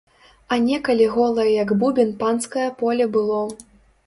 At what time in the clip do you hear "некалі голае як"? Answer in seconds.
0.67-1.75